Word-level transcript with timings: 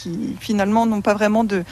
qui 0.00 0.36
finalement 0.38 0.86
n'ont 0.86 1.00
pas 1.00 1.14
vraiment 1.14 1.42
de 1.42 1.64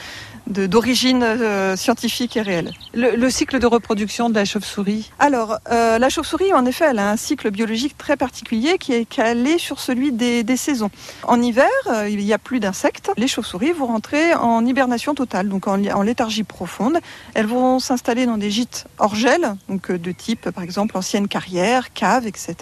d'origine 0.47 1.23
euh, 1.23 1.75
scientifique 1.75 2.37
et 2.37 2.41
réelle. 2.41 2.73
Le, 2.93 3.29
cycle 3.29 3.59
de 3.59 3.67
reproduction 3.67 4.29
de 4.29 4.35
la 4.35 4.45
chauve-souris 4.45 5.11
Alors, 5.19 5.57
euh, 5.71 5.99
la 5.99 6.09
chauve-souris, 6.09 6.53
en 6.53 6.65
effet, 6.65 6.85
elle 6.89 6.99
a 6.99 7.11
un 7.11 7.17
cycle 7.17 7.51
biologique 7.51 7.97
très 7.97 8.15
particulier 8.15 8.77
qui 8.77 8.93
est 8.93 9.05
calé 9.05 9.57
sur 9.57 9.79
celui 9.79 10.11
des, 10.11 10.43
des 10.43 10.57
saisons. 10.57 10.89
En 11.23 11.41
hiver, 11.41 11.67
euh, 11.87 12.09
il 12.09 12.21
y 12.21 12.33
a 12.33 12.37
plus 12.37 12.59
d'insectes. 12.59 13.11
Les 13.17 13.27
chauves-souris 13.27 13.73
vont 13.73 13.87
rentrer 13.87 14.33
en 14.35 14.65
hibernation 14.65 15.13
totale, 15.15 15.49
donc 15.49 15.67
en, 15.67 15.83
en 15.83 16.01
léthargie 16.01 16.43
profonde. 16.43 16.97
Elles 17.33 17.45
vont 17.45 17.79
s'installer 17.79 18.25
dans 18.25 18.37
des 18.37 18.49
gîtes 18.49 18.85
hors 18.99 19.15
gel, 19.15 19.55
donc 19.69 19.91
de 19.91 20.11
type, 20.11 20.49
par 20.51 20.63
exemple, 20.63 20.97
ancienne 20.97 21.27
carrière, 21.27 21.93
cave, 21.93 22.25
etc. 22.25 22.55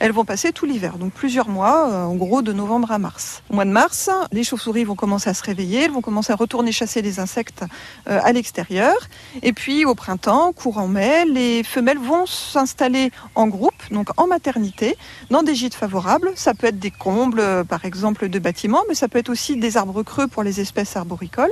Elles 0.00 0.12
vont 0.12 0.24
passer 0.24 0.52
tout 0.52 0.66
l'hiver, 0.66 0.98
donc 0.98 1.12
plusieurs 1.12 1.48
mois, 1.48 2.06
en 2.06 2.14
gros 2.14 2.42
de 2.42 2.52
novembre 2.52 2.90
à 2.90 2.98
mars. 2.98 3.42
Au 3.50 3.54
mois 3.54 3.64
de 3.64 3.70
mars, 3.70 4.10
les 4.32 4.44
chauves-souris 4.44 4.81
vont 4.86 4.94
commencer 4.94 5.30
à 5.30 5.34
se 5.34 5.42
réveiller, 5.42 5.84
elles 5.84 5.90
vont 5.90 6.00
commencer 6.00 6.32
à 6.32 6.36
retourner 6.36 6.72
chasser 6.72 7.02
les 7.02 7.20
insectes 7.20 7.64
euh, 8.08 8.20
à 8.22 8.32
l'extérieur. 8.32 8.96
Et 9.42 9.52
puis 9.52 9.84
au 9.84 9.94
printemps, 9.94 10.52
courant 10.52 10.88
mai, 10.88 11.24
les 11.24 11.62
femelles 11.62 11.98
vont 11.98 12.26
s'installer 12.26 13.10
en 13.34 13.46
groupe, 13.46 13.82
donc 13.90 14.08
en 14.16 14.26
maternité, 14.26 14.96
dans 15.30 15.42
des 15.42 15.54
gîtes 15.54 15.74
favorables. 15.74 16.32
Ça 16.34 16.54
peut 16.54 16.68
être 16.68 16.78
des 16.78 16.90
combles, 16.90 17.40
euh, 17.40 17.64
par 17.64 17.84
exemple, 17.84 18.28
de 18.28 18.38
bâtiments, 18.38 18.82
mais 18.88 18.94
ça 18.94 19.08
peut 19.08 19.18
être 19.18 19.30
aussi 19.30 19.56
des 19.56 19.76
arbres 19.76 20.02
creux 20.02 20.28
pour 20.28 20.42
les 20.42 20.60
espèces 20.60 20.96
arboricoles. 20.96 21.50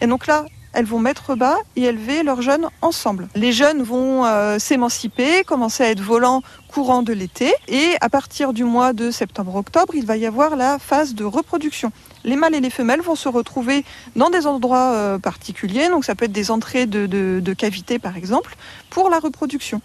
Et 0.00 0.06
donc 0.06 0.26
là, 0.26 0.44
elles 0.72 0.84
vont 0.84 0.98
mettre 0.98 1.34
bas 1.34 1.56
et 1.76 1.84
élever 1.84 2.22
leurs 2.22 2.42
jeunes 2.42 2.68
ensemble. 2.82 3.28
Les 3.34 3.52
jeunes 3.52 3.82
vont 3.82 4.24
euh, 4.24 4.58
s'émanciper, 4.58 5.44
commencer 5.44 5.84
à 5.84 5.90
être 5.90 6.00
volants 6.00 6.42
courant 6.68 7.02
de 7.02 7.12
l'été 7.12 7.52
et 7.66 7.94
à 8.00 8.08
partir 8.08 8.52
du 8.52 8.64
mois 8.64 8.92
de 8.92 9.10
septembre-octobre, 9.10 9.94
il 9.94 10.04
va 10.04 10.16
y 10.16 10.26
avoir 10.26 10.56
la 10.56 10.78
phase 10.78 11.14
de 11.14 11.24
reproduction. 11.24 11.92
Les 12.24 12.36
mâles 12.36 12.54
et 12.54 12.60
les 12.60 12.70
femelles 12.70 13.00
vont 13.00 13.14
se 13.14 13.28
retrouver 13.28 13.84
dans 14.16 14.28
des 14.28 14.46
endroits 14.46 14.92
euh, 14.92 15.18
particuliers, 15.18 15.88
donc 15.88 16.04
ça 16.04 16.14
peut 16.14 16.26
être 16.26 16.32
des 16.32 16.50
entrées 16.50 16.86
de, 16.86 17.54
cavités 17.54 17.98
par 17.98 18.16
exemple, 18.16 18.56
pour 18.90 19.08
la 19.08 19.18
reproduction. 19.18 19.80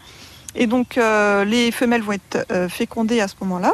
Et 0.56 0.68
donc 0.68 0.98
euh, 0.98 1.46
les 1.46 1.72
femelles 1.72 2.04
vont 2.04 2.12
être 2.12 2.46
fécondées 2.70 3.22
à 3.22 3.28
ce 3.28 3.36
moment-là, 3.42 3.74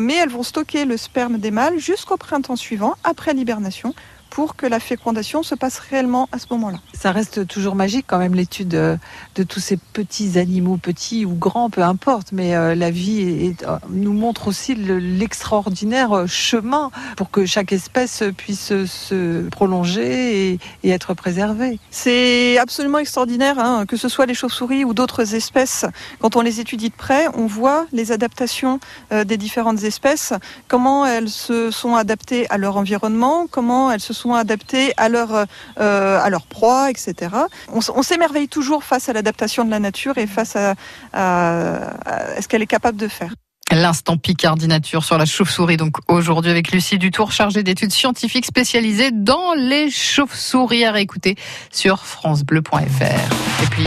mais 0.00 0.14
elles 0.14 0.28
vont 0.28 0.42
stocker 0.42 0.84
le 0.84 0.96
sperme 0.96 1.38
des 1.38 1.50
mâles 1.50 1.78
jusqu'au 1.78 2.16
printemps 2.16 2.56
suivant, 2.56 2.94
après 3.02 3.32
l'hibernation, 3.32 3.94
pour 4.32 4.56
que 4.56 4.64
la 4.64 4.80
fécondation 4.80 5.42
se 5.42 5.54
passe 5.54 5.78
réellement 5.78 6.26
à 6.32 6.38
ce 6.38 6.46
moment-là. 6.52 6.78
Ça 6.94 7.12
reste 7.12 7.46
toujours 7.46 7.74
magique 7.74 8.06
quand 8.08 8.18
même 8.18 8.34
l'étude 8.34 8.74
euh, 8.74 8.96
de, 9.34 9.42
tous 9.42 9.60
ces 9.60 9.76
petits 9.76 10.38
animaux, 10.38 10.78
petits 10.78 11.26
ou 11.26 11.34
grands, 11.34 11.68
peu 11.68 11.82
importe, 11.82 12.32
mais 12.32 12.56
euh, 12.56 12.74
la 12.74 12.90
vie 12.90 13.54
euh, 13.68 13.76
nous 13.90 14.14
montre 14.14 14.48
aussi 14.48 14.74
l'extraordinaire 14.74 16.24
chemin 16.26 16.90
pour 17.18 17.30
que 17.30 17.44
chaque 17.44 17.72
espèce 17.72 18.24
puisse 18.34 18.68
se 18.86 19.46
prolonger 19.50 20.58
et, 20.82 20.90
être 20.90 21.12
préservée. 21.12 21.78
C'est 21.90 22.56
absolument 22.56 22.98
extraordinaire, 22.98 23.58
hein, 23.58 23.84
que 23.86 23.98
ce 23.98 24.08
soit 24.08 24.24
les 24.24 24.34
chauves-souris 24.34 24.84
ou 24.84 24.94
d'autres 24.94 25.34
espèces. 25.34 25.84
Quand 26.20 26.36
on 26.36 26.40
les 26.40 26.58
étudie 26.58 26.88
de 26.88 26.94
près, 26.94 27.26
on 27.34 27.46
voit 27.46 27.86
les 27.92 28.12
adaptations 28.12 28.80
des 29.10 29.36
différentes 29.36 29.82
espèces, 29.84 30.32
comment 30.68 31.06
elles 31.06 31.28
se 31.28 31.70
sont 31.70 31.96
adaptées 31.96 32.48
à 32.50 32.58
leur 32.58 32.76
environnement, 32.76 33.46
comment 33.50 33.90
elles 33.90 34.00
se 34.00 34.12
sont 34.12 34.21
sont 34.22 34.34
adaptés 34.34 34.92
à 34.96 35.08
leur, 35.08 35.46
euh, 35.80 36.38
proie, 36.48 36.90
etc. 36.90 37.30
On, 37.68 38.02
s'émerveille 38.02 38.48
toujours 38.48 38.84
face 38.84 39.08
à 39.08 39.12
l'adaptation 39.12 39.64
de 39.64 39.70
la 39.70 39.78
nature 39.78 40.18
et 40.18 40.26
face 40.26 40.56
à, 40.56 40.74
ce 41.12 42.48
qu'elle 42.48 42.62
est 42.62 42.66
capable 42.66 42.98
de 42.98 43.08
faire. 43.08 43.32
L'instant 43.70 44.18
Picardie 44.18 44.68
Nature 44.68 45.02
sur 45.02 45.16
la 45.16 45.24
chauve-souris. 45.24 45.78
Donc 45.78 45.96
aujourd'hui 46.08 46.50
avec 46.50 46.72
Lucie 46.72 46.98
Dutour, 46.98 47.32
chargée 47.32 47.62
d'études 47.62 47.92
scientifiques 47.92 48.44
spécialisées 48.44 49.10
dans 49.12 49.54
les 49.54 49.90
chauves-souris 49.90 50.84
à 50.84 50.92
réécouter 50.92 51.36
sur 51.70 52.04
francebleu.fr. 52.04 53.72